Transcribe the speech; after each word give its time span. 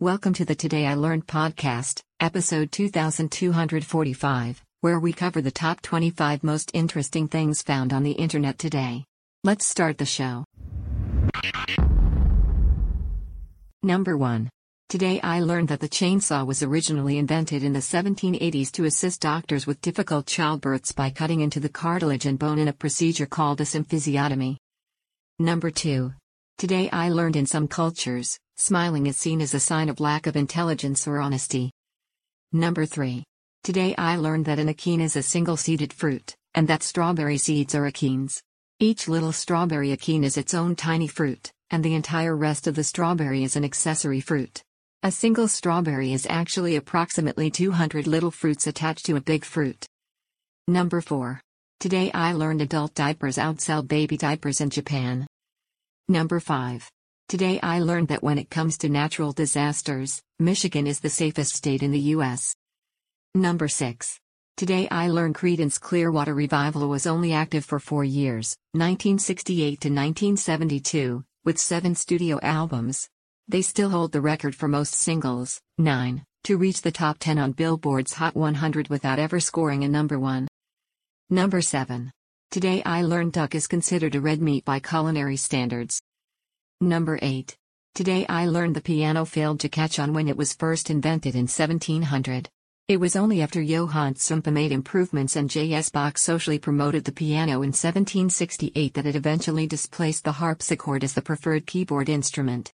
Welcome 0.00 0.34
to 0.34 0.44
the 0.44 0.54
Today 0.54 0.86
I 0.86 0.92
Learned 0.92 1.26
podcast, 1.26 2.02
episode 2.20 2.70
2245, 2.70 4.62
where 4.82 5.00
we 5.00 5.14
cover 5.14 5.40
the 5.40 5.50
top 5.50 5.80
25 5.80 6.44
most 6.44 6.70
interesting 6.74 7.28
things 7.28 7.62
found 7.62 7.94
on 7.94 8.02
the 8.02 8.10
internet 8.10 8.58
today. 8.58 9.06
Let's 9.42 9.64
start 9.64 9.96
the 9.96 10.04
show. 10.04 10.44
Number 13.82 14.18
1. 14.18 14.50
Today 14.90 15.18
I 15.22 15.40
learned 15.40 15.68
that 15.68 15.80
the 15.80 15.88
chainsaw 15.88 16.46
was 16.46 16.62
originally 16.62 17.16
invented 17.16 17.62
in 17.62 17.72
the 17.72 17.78
1780s 17.78 18.70
to 18.72 18.84
assist 18.84 19.22
doctors 19.22 19.66
with 19.66 19.80
difficult 19.80 20.26
childbirths 20.26 20.94
by 20.94 21.08
cutting 21.08 21.40
into 21.40 21.58
the 21.58 21.70
cartilage 21.70 22.26
and 22.26 22.38
bone 22.38 22.58
in 22.58 22.68
a 22.68 22.74
procedure 22.74 23.24
called 23.24 23.62
a 23.62 23.64
symphysiotomy. 23.64 24.58
Number 25.38 25.70
2. 25.70 26.12
Today 26.58 26.90
I 26.90 27.08
learned 27.08 27.36
in 27.36 27.46
some 27.46 27.66
cultures, 27.66 28.38
smiling 28.56 29.06
is 29.06 29.16
seen 29.16 29.40
as 29.40 29.54
a 29.54 29.60
sign 29.60 29.88
of 29.88 30.00
lack 30.00 30.26
of 30.26 30.36
intelligence 30.36 31.06
or 31.06 31.18
honesty. 31.18 31.70
Number 32.52 32.86
3. 32.86 33.22
Today 33.62 33.94
I 33.96 34.16
learned 34.16 34.46
that 34.46 34.58
an 34.58 34.68
achene 34.68 35.00
is 35.00 35.16
a 35.16 35.22
single 35.22 35.56
seeded 35.56 35.92
fruit, 35.92 36.34
and 36.54 36.66
that 36.68 36.82
strawberry 36.82 37.36
seeds 37.36 37.74
are 37.74 37.86
achenes. 37.86 38.40
Each 38.80 39.08
little 39.08 39.32
strawberry 39.32 39.90
achene 39.90 40.24
is 40.24 40.36
its 40.36 40.54
own 40.54 40.74
tiny 40.74 41.06
fruit, 41.06 41.50
and 41.70 41.84
the 41.84 41.94
entire 41.94 42.36
rest 42.36 42.66
of 42.66 42.74
the 42.74 42.84
strawberry 42.84 43.42
is 43.42 43.56
an 43.56 43.64
accessory 43.64 44.20
fruit. 44.20 44.62
A 45.02 45.10
single 45.10 45.48
strawberry 45.48 46.12
is 46.12 46.26
actually 46.30 46.76
approximately 46.76 47.50
200 47.50 48.06
little 48.06 48.30
fruits 48.30 48.66
attached 48.66 49.04
to 49.06 49.16
a 49.16 49.20
big 49.20 49.44
fruit. 49.44 49.86
Number 50.66 51.00
4. 51.00 51.40
Today 51.78 52.10
I 52.12 52.32
learned 52.32 52.62
adult 52.62 52.94
diapers 52.94 53.36
outsell 53.36 53.86
baby 53.86 54.16
diapers 54.16 54.60
in 54.60 54.70
Japan. 54.70 55.26
Number 56.08 56.40
5. 56.40 56.88
Today 57.28 57.58
I 57.60 57.80
learned 57.80 58.06
that 58.08 58.22
when 58.22 58.38
it 58.38 58.50
comes 58.50 58.78
to 58.78 58.88
natural 58.88 59.32
disasters, 59.32 60.22
Michigan 60.38 60.86
is 60.86 61.00
the 61.00 61.10
safest 61.10 61.56
state 61.56 61.82
in 61.82 61.90
the 61.90 62.14
U.S. 62.14 62.54
Number 63.34 63.66
6. 63.66 64.20
Today 64.56 64.86
I 64.92 65.08
learned 65.08 65.34
Creedence 65.34 65.80
Clearwater 65.80 66.34
Revival 66.34 66.88
was 66.88 67.04
only 67.04 67.32
active 67.32 67.64
for 67.64 67.80
four 67.80 68.04
years, 68.04 68.56
1968 68.74 69.66
to 69.80 69.88
1972, 69.88 71.24
with 71.44 71.58
seven 71.58 71.96
studio 71.96 72.38
albums. 72.42 73.08
They 73.48 73.60
still 73.60 73.90
hold 73.90 74.12
the 74.12 74.20
record 74.20 74.54
for 74.54 74.68
most 74.68 74.94
singles, 74.94 75.60
9, 75.78 76.24
to 76.44 76.56
reach 76.56 76.82
the 76.82 76.92
top 76.92 77.16
10 77.18 77.40
on 77.40 77.50
Billboard's 77.50 78.12
Hot 78.12 78.36
100 78.36 78.86
without 78.86 79.18
ever 79.18 79.40
scoring 79.40 79.82
a 79.82 79.88
number 79.88 80.16
1. 80.16 80.46
Number 81.30 81.60
7. 81.60 82.12
Today 82.52 82.84
I 82.84 83.02
learned 83.02 83.32
duck 83.32 83.56
is 83.56 83.66
considered 83.66 84.14
a 84.14 84.20
red 84.20 84.40
meat 84.40 84.64
by 84.64 84.78
culinary 84.78 85.36
standards. 85.36 86.00
Number 86.82 87.18
8. 87.22 87.56
Today 87.94 88.26
I 88.28 88.44
learned 88.44 88.76
the 88.76 88.82
piano 88.82 89.24
failed 89.24 89.60
to 89.60 89.68
catch 89.70 89.98
on 89.98 90.12
when 90.12 90.28
it 90.28 90.36
was 90.36 90.52
first 90.52 90.90
invented 90.90 91.34
in 91.34 91.46
1700. 91.46 92.50
It 92.86 92.98
was 92.98 93.16
only 93.16 93.40
after 93.40 93.62
Johann 93.62 94.12
Zumpe 94.12 94.52
made 94.52 94.72
improvements 94.72 95.36
and 95.36 95.48
J.S. 95.48 95.88
Bach 95.88 96.18
socially 96.18 96.58
promoted 96.58 97.04
the 97.04 97.12
piano 97.12 97.62
in 97.62 97.72
1768 97.72 98.92
that 98.92 99.06
it 99.06 99.16
eventually 99.16 99.66
displaced 99.66 100.24
the 100.24 100.32
harpsichord 100.32 101.02
as 101.02 101.14
the 101.14 101.22
preferred 101.22 101.66
keyboard 101.66 102.10
instrument. 102.10 102.70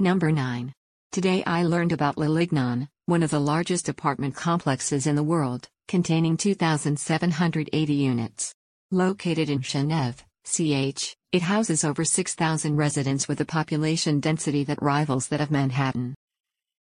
Number 0.00 0.32
9. 0.32 0.72
Today 1.12 1.44
I 1.44 1.62
learned 1.62 1.92
about 1.92 2.18
Le 2.18 2.26
Lignon, 2.26 2.88
one 3.06 3.22
of 3.22 3.30
the 3.30 3.38
largest 3.38 3.88
apartment 3.88 4.34
complexes 4.34 5.06
in 5.06 5.14
the 5.14 5.22
world, 5.22 5.68
containing 5.86 6.36
2,780 6.36 7.94
units. 7.94 8.52
Located 8.90 9.48
in 9.48 9.60
Genève, 9.60 10.16
CH, 10.44 11.14
it 11.32 11.42
houses 11.42 11.84
over 11.84 12.04
6,000 12.04 12.76
residents 12.76 13.28
with 13.28 13.40
a 13.40 13.44
population 13.44 14.20
density 14.20 14.64
that 14.64 14.82
rivals 14.82 15.28
that 15.28 15.40
of 15.40 15.50
Manhattan. 15.50 16.14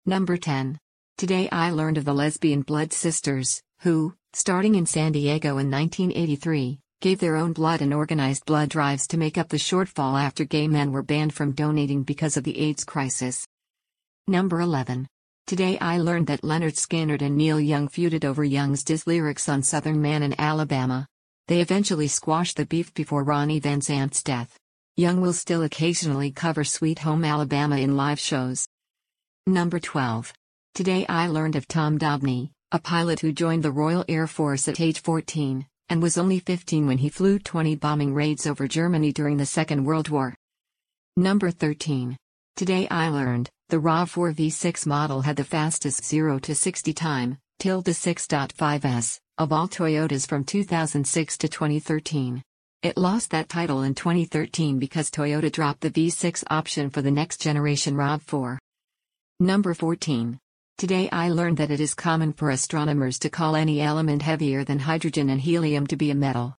Number 0.06 0.38
10. 0.38 0.80
Today 1.18 1.50
I 1.52 1.72
learned 1.72 1.98
of 1.98 2.06
the 2.06 2.14
lesbian 2.14 2.62
blood 2.62 2.94
sisters, 2.94 3.61
who, 3.82 4.16
starting 4.34 4.76
in 4.76 4.86
San 4.86 5.11
Diego 5.11 5.58
in 5.58 5.70
1983, 5.70 6.80
gave 7.02 7.20
their 7.20 7.36
own 7.36 7.52
blood 7.52 7.82
and 7.82 7.94
organized 7.94 8.45
blood 8.45 8.70
drives 8.70 9.06
to 9.08 9.17
make 9.17 9.38
up 9.38 9.50
the 9.50 9.58
shortfall 9.58 10.20
after 10.20 10.45
gay 10.45 10.67
men 10.67 10.92
were 10.92 11.04
banned 11.04 11.34
from 11.34 11.52
donating 11.52 12.04
because 12.04 12.38
of 12.38 12.44
the 12.44 12.58
AIDS 12.58 12.84
crisis. 12.84 13.45
Number 14.28 14.61
11. 14.61 15.08
Today 15.45 15.78
I 15.80 15.98
learned 15.98 16.28
that 16.28 16.42
Lynyrd 16.42 16.78
Skynyrd 16.78 17.22
and 17.22 17.36
Neil 17.36 17.60
Young 17.60 17.90
feuded 17.90 18.23
over 18.23 18.44
Young's 18.44 18.84
diss 18.84 19.06
lyrics 19.06 19.50
on 19.50 19.61
Southern 19.61 20.02
Man 20.02 20.23
in 20.23 20.40
Alabama. 20.40 21.08
They 21.52 21.60
eventually 21.60 22.08
squashed 22.08 22.56
the 22.56 22.66
beef 22.66 22.94
before 22.94 23.26
Ronnie 23.26 23.60
Van 23.60 23.82
Zant's 23.82 24.23
death. 24.23 24.58
Young 24.95 25.20
will 25.20 25.34
still 25.34 25.64
occasionally 25.64 26.32
cover 26.32 26.64
Sweet 26.64 27.00
Home 27.00 27.26
Alabama 27.26 27.76
in 27.76 27.98
live 27.98 28.22
shows. 28.22 28.66
Number 29.45 29.78
12. 29.78 30.32
Today 30.76 31.06
I 31.10 31.28
learned 31.28 31.58
of 31.58 31.67
Tom 31.67 32.00
Dobney, 32.00 32.52
a 32.72 32.80
pilot 32.80 33.20
who 33.20 33.34
joined 33.34 33.64
the 33.64 33.72
Royal 33.73 34.06
Air 34.08 34.28
Force 34.28 34.70
at 34.70 34.80
age 34.80 35.02
14 35.02 35.66
and 35.90 36.02
was 36.02 36.17
only 36.17 36.40
15 36.40 36.88
when 36.88 37.00
he 37.00 37.10
flew 37.10 37.38
20 37.38 37.76
bombing 37.76 38.14
raids 38.14 38.48
over 38.48 38.66
Germany 38.66 39.11
during 39.11 39.36
the 39.36 39.45
Second 39.45 39.84
World 39.84 40.08
War. 40.08 40.34
Number 41.17 41.52
13. 41.52 42.16
Today 42.56 42.88
I 42.88 43.10
learned, 43.10 43.50
the 43.67 43.82
RAV4 43.82 44.36
V6 44.36 44.88
model 44.88 45.20
had 45.20 45.36
the 45.36 45.44
fastest 45.44 46.06
0 46.06 46.40
to 46.40 46.56
60 46.56 46.94
time, 46.94 47.38
tilde 47.60 47.88
6.5s, 47.88 49.20
of 49.42 49.52
all 49.52 49.68
Toyotas 49.68 50.28
from 50.28 50.44
2006 50.44 51.40
to 51.40 51.48
2013. 51.48 52.44
It 52.84 52.96
lost 52.96 53.32
that 53.32 53.50
title 53.50 53.82
in 53.82 53.96
2013 53.96 54.78
because 54.78 55.10
Toyota 55.10 55.52
dropped 55.52 55.82
the 55.82 55.90
V6 55.90 56.44
option 56.52 56.92
for 56.92 57.02
the 57.02 57.10
next 57.10 57.42
generation 57.42 57.96
RAV4. 57.96 58.60
Number 59.40 59.74
14. 59.74 60.38
Today 60.78 61.10
I 61.12 61.30
learned 61.30 61.58
that 61.58 61.72
it 61.72 61.80
is 61.80 61.96
common 61.96 62.34
for 62.34 62.52
astronomers 62.52 63.18
to 63.18 63.32
call 63.32 63.56
any 63.56 63.82
element 63.82 64.22
heavier 64.22 64.64
than 64.64 64.78
hydrogen 64.78 65.32
and 65.32 65.42
helium 65.42 65.88
to 65.88 65.98
be 65.98 66.12
a 66.12 66.16
metal. 66.16 66.56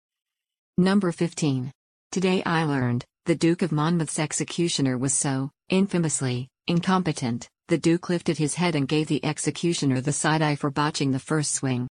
Number 0.76 1.12
15. 1.12 1.70
Today 2.10 2.42
I 2.44 2.64
learned, 2.64 3.04
the 3.26 3.36
Duke 3.36 3.62
of 3.62 3.70
Monmouth's 3.70 4.18
executioner 4.18 4.98
was 4.98 5.14
so, 5.14 5.52
infamously, 5.68 6.48
incompetent, 6.66 7.48
the 7.68 7.78
Duke 7.78 8.08
lifted 8.08 8.38
his 8.38 8.56
head 8.56 8.74
and 8.74 8.88
gave 8.88 9.06
the 9.06 9.24
executioner 9.24 10.00
the 10.00 10.12
side 10.12 10.42
eye 10.42 10.56
for 10.56 10.72
botching 10.72 11.12
the 11.12 11.20
first 11.20 11.54
swing. 11.54 11.86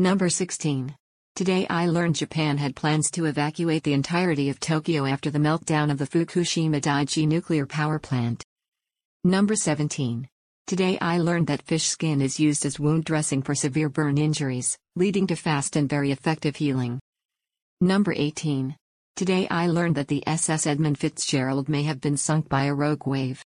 Number 0.00 0.30
16. 0.30 0.96
Today 1.36 1.66
I 1.68 1.84
learned 1.84 2.14
Japan 2.14 2.56
had 2.56 2.74
plans 2.74 3.10
to 3.10 3.26
evacuate 3.26 3.82
the 3.82 3.92
entirety 3.92 4.48
of 4.48 4.58
Tokyo 4.58 5.04
after 5.04 5.30
the 5.30 5.38
meltdown 5.38 5.90
of 5.90 5.98
the 5.98 6.06
Fukushima 6.06 6.80
Daiichi 6.80 7.28
nuclear 7.28 7.66
power 7.66 7.98
plant. 7.98 8.42
Number 9.24 9.54
17. 9.54 10.26
Today 10.66 10.96
I 11.02 11.18
learned 11.18 11.48
that 11.48 11.60
fish 11.60 11.84
skin 11.84 12.22
is 12.22 12.40
used 12.40 12.64
as 12.64 12.80
wound 12.80 13.04
dressing 13.04 13.42
for 13.42 13.54
severe 13.54 13.90
burn 13.90 14.16
injuries, 14.16 14.74
leading 14.96 15.26
to 15.26 15.36
fast 15.36 15.76
and 15.76 15.86
very 15.86 16.12
effective 16.12 16.56
healing. 16.56 16.98
Number 17.82 18.14
18. 18.16 18.74
Today 19.16 19.46
I 19.50 19.66
learned 19.66 19.96
that 19.96 20.08
the 20.08 20.26
SS 20.26 20.66
Edmund 20.66 20.96
Fitzgerald 20.96 21.68
may 21.68 21.82
have 21.82 22.00
been 22.00 22.16
sunk 22.16 22.48
by 22.48 22.64
a 22.64 22.74
rogue 22.74 23.06
wave. 23.06 23.44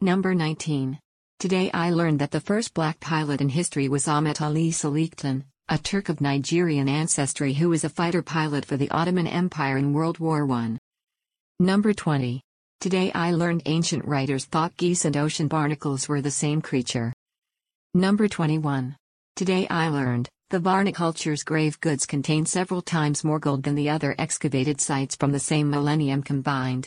Number 0.00 0.34
19. 0.34 0.98
Today 1.38 1.70
I 1.74 1.90
learned 1.90 2.20
that 2.20 2.30
the 2.30 2.40
first 2.40 2.72
black 2.72 2.98
pilot 2.98 3.42
in 3.42 3.50
history 3.50 3.90
was 3.90 4.08
Ahmet 4.08 4.40
Ali 4.40 4.70
Çelikten, 4.70 5.44
a 5.68 5.76
Turk 5.76 6.08
of 6.08 6.20
Nigerian 6.20 6.88
ancestry 6.88 7.52
who 7.52 7.68
was 7.68 7.82
a 7.82 7.88
fighter 7.88 8.22
pilot 8.22 8.64
for 8.64 8.76
the 8.76 8.88
Ottoman 8.92 9.26
Empire 9.26 9.76
in 9.76 9.92
World 9.92 10.20
War 10.20 10.48
I. 10.52 10.78
Number 11.58 11.92
20. 11.92 12.40
Today 12.80 13.10
I 13.12 13.32
learned 13.32 13.62
ancient 13.66 14.04
writers 14.04 14.44
thought 14.44 14.76
geese 14.76 15.04
and 15.04 15.16
ocean 15.16 15.48
barnacles 15.48 16.08
were 16.08 16.20
the 16.20 16.30
same 16.30 16.62
creature. 16.62 17.12
Number 17.94 18.28
21. 18.28 18.94
Today 19.34 19.66
I 19.68 19.88
learned, 19.88 20.28
the 20.50 20.60
Varna 20.60 20.92
culture's 20.92 21.42
grave 21.42 21.80
goods 21.80 22.06
contain 22.06 22.46
several 22.46 22.80
times 22.80 23.24
more 23.24 23.40
gold 23.40 23.64
than 23.64 23.74
the 23.74 23.90
other 23.90 24.14
excavated 24.18 24.80
sites 24.80 25.16
from 25.16 25.32
the 25.32 25.40
same 25.40 25.68
millennium 25.68 26.22
combined. 26.22 26.86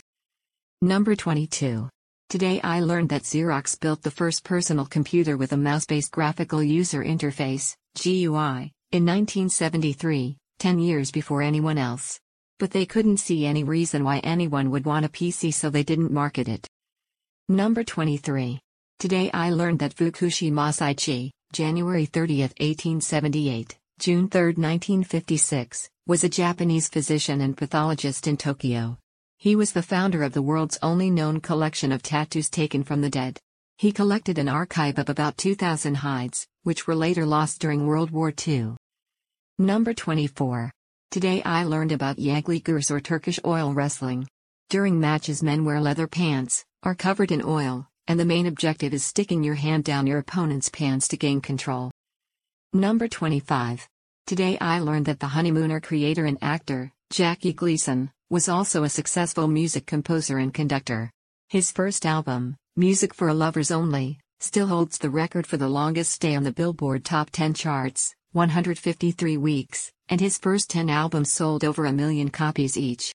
Number 0.82 1.18
22. 1.18 1.90
Today 2.30 2.62
I 2.64 2.80
learned 2.80 3.10
that 3.10 3.24
Xerox 3.24 3.78
built 3.78 4.04
the 4.04 4.12
first 4.12 4.46
personal 4.46 4.86
computer 4.86 5.36
with 5.36 5.52
a 5.52 5.58
mouse-based 5.58 6.12
graphical 6.12 6.64
user 6.64 7.04
interface, 7.04 7.76
GUI, 8.02 8.72
in 8.92 9.06
1973, 9.06 10.38
10 10.60 10.80
years 10.80 11.12
before 11.12 11.42
anyone 11.42 11.78
else 11.78 12.20
but 12.60 12.72
they 12.72 12.86
couldn't 12.86 13.18
see 13.18 13.46
any 13.46 13.64
reason 13.64 14.04
why 14.04 14.20
anyone 14.20 14.70
would 14.70 14.86
want 14.86 15.06
a 15.06 15.10
PC 15.10 15.54
so 15.54 15.70
they 15.70 15.82
didn't 15.82 16.12
market 16.12 16.50
it. 16.50 16.68
Number 17.48 17.84
23. 17.84 18.60
Today 19.00 19.32
I 19.34 19.50
learned 19.52 19.80
that 19.80 19.96
Fukushi 19.96 20.52
Masaichi, 20.52 21.32
January 21.54 22.06
30, 22.06 22.42
1878, 22.42 23.78
June 23.98 24.28
3, 24.28 24.42
1956, 24.42 25.90
was 26.06 26.26
a 26.26 26.30
Japanese 26.30 26.90
physician 26.90 27.40
and 27.40 27.56
pathologist 27.56 28.28
in 28.28 28.36
Tokyo. 28.36 28.98
He 29.38 29.56
was 29.56 29.72
the 29.72 29.82
founder 29.82 30.22
of 30.22 30.34
the 30.34 30.42
world's 30.42 30.78
only 30.82 31.10
known 31.10 31.40
collection 31.40 31.94
of 31.94 32.04
tattoos 32.04 32.50
taken 32.50 32.84
from 32.84 33.00
the 33.00 33.10
dead. 33.10 33.40
He 33.80 33.94
collected 33.94 34.38
an 34.38 34.50
archive 34.50 35.00
of 35.00 35.08
about 35.08 35.38
2,000 35.38 35.96
hides, 35.96 36.46
which 36.64 36.86
were 36.86 36.96
later 36.96 37.26
lost 37.26 37.62
during 37.62 37.88
World 37.88 38.12
War 38.12 38.34
II. 38.46 38.76
Number 39.58 39.94
24. 39.94 40.70
Today 41.12 41.42
I 41.44 41.64
learned 41.64 41.94
about 41.94 42.18
Yagligurs 42.18 42.92
or 42.92 43.00
Turkish 43.00 43.40
oil 43.46 43.74
wrestling. 43.74 44.28
During 44.70 45.00
matches 45.00 45.42
men 45.42 45.64
wear 45.64 45.80
leather 45.80 46.08
pants, 46.08 46.66
are 46.84 46.94
covered 46.94 47.32
in 47.32 47.42
oil, 47.42 47.88
and 48.06 48.20
the 48.20 48.26
main 48.26 48.48
objective 48.48 48.94
is 48.94 49.06
sticking 49.06 49.46
your 49.46 49.56
hand 49.56 49.86
down 49.86 50.08
your 50.08 50.20
opponent's 50.20 50.68
pants 50.68 51.08
to 51.08 51.16
gain 51.16 51.40
control. 51.40 51.90
Number 52.74 53.08
25. 53.08 53.88
Today 54.28 54.58
I 54.60 54.80
learned 54.80 55.06
that 55.06 55.22
the 55.22 55.28
Honeymooner 55.28 55.80
creator 55.80 56.26
and 56.26 56.38
actor, 56.42 56.92
Jackie 57.14 57.54
Gleason, 57.54 58.12
was 58.30 58.50
also 58.50 58.84
a 58.84 58.90
successful 58.90 59.48
music 59.48 59.86
composer 59.86 60.38
and 60.38 60.54
conductor. 60.54 61.12
His 61.48 61.72
first 61.72 62.06
album, 62.06 62.58
Music 62.80 63.14
for 63.14 63.28
a 63.28 63.34
Lovers 63.34 63.72
Only, 63.72 64.22
still 64.40 64.68
holds 64.68 65.00
the 65.00 65.10
record 65.10 65.46
for 65.46 65.58
the 65.58 65.68
longest 65.68 66.14
stay 66.14 66.34
on 66.34 66.44
the 66.44 66.54
Billboard 66.54 67.04
Top 67.04 67.30
10 67.30 67.54
charts, 67.54 68.16
153 68.32 69.36
weeks, 69.36 69.92
and 70.08 70.22
his 70.22 70.38
first 70.38 70.70
10 70.70 70.90
albums 70.90 71.30
sold 71.30 71.66
over 71.66 71.84
a 71.84 71.92
million 71.92 72.30
copies 72.30 72.78
each. 72.78 73.12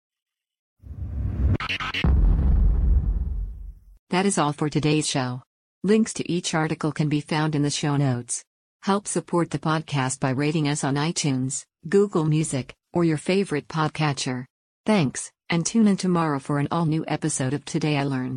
That 4.11 4.27
is 4.27 4.37
all 4.37 4.53
for 4.53 4.69
today's 4.69 5.09
show. 5.09 5.41
Links 5.83 6.13
to 6.13 6.31
each 6.31 6.53
article 6.53 6.93
can 6.93 7.09
be 7.09 7.23
found 7.23 7.55
in 7.55 7.63
the 7.63 7.71
show 7.71 7.97
notes. 7.97 8.45
Help 8.83 9.09
support 9.09 9.51
the 9.51 9.59
podcast 9.59 10.21
by 10.21 10.29
rating 10.29 10.69
us 10.69 10.85
on 10.85 10.97
iTunes, 10.97 11.65
Google 11.89 12.27
Music, 12.27 12.75
or 12.93 13.03
your 13.03 13.17
favorite 13.17 13.69
podcatcher. 13.69 14.45
Thanks, 14.85 15.33
and 15.49 15.65
tune 15.65 15.89
in 15.89 15.97
tomorrow 15.97 16.39
for 16.39 16.59
an 16.59 16.69
all 16.71 16.85
new 16.85 17.03
episode 17.09 17.55
of 17.55 17.65
Today 17.65 17.97
I 17.97 18.05
Learned. 18.05 18.33